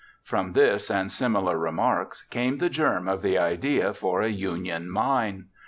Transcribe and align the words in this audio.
From 0.23 0.53
this 0.53 0.89
and 0.89 1.11
similar 1.11 1.59
remarks 1.59 2.23
came 2.31 2.57
the 2.57 2.71
germ 2.71 3.07
of 3.07 3.21
the 3.21 3.37
idea 3.37 3.93
for 3.93 4.23
a 4.23 4.29
Union 4.29 4.89
mine. 4.89 5.49